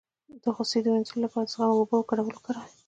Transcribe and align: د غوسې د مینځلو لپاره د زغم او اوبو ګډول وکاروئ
د 0.41 0.43
غوسې 0.55 0.79
د 0.81 0.87
مینځلو 0.93 1.23
لپاره 1.25 1.45
د 1.45 1.51
زغم 1.53 1.69
او 1.71 1.77
اوبو 1.81 2.07
ګډول 2.09 2.33
وکاروئ 2.35 2.69